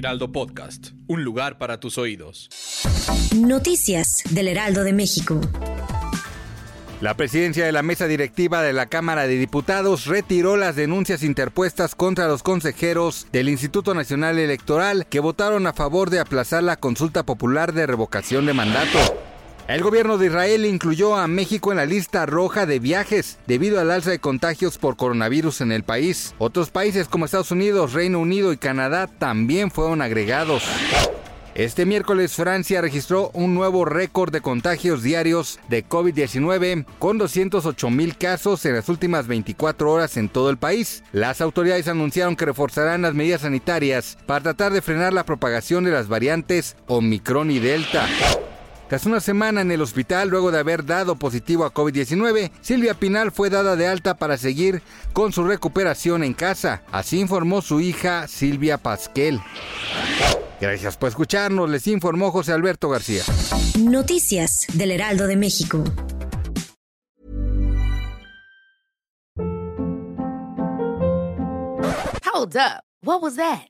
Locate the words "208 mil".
37.18-38.16